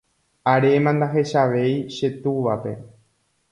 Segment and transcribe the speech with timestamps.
[0.53, 2.73] aréma ndahechavéi che túvape.